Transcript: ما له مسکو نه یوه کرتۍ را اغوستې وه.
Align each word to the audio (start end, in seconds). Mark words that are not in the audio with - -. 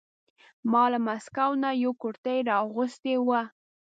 ما 0.71 0.83
له 0.91 0.99
مسکو 1.07 1.51
نه 1.63 1.69
یوه 1.83 1.95
کرتۍ 2.01 2.37
را 2.47 2.55
اغوستې 2.65 3.15
وه. 3.27 3.41